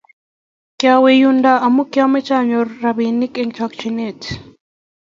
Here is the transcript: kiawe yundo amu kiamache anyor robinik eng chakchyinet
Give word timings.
kiawe 0.79 1.09
yundo 1.21 1.51
amu 1.65 1.81
kiamache 1.91 2.33
anyor 2.41 2.67
robinik 2.83 3.33
eng 3.41 3.51
chakchyinet 3.57 4.21